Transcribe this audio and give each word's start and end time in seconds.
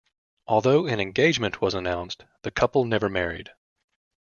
Although 0.47 0.87
an 0.87 0.99
engagement 0.99 1.61
was 1.61 1.75
announced, 1.75 2.25
the 2.41 2.49
couple 2.49 2.85
never 2.85 3.07
married. 3.07 3.51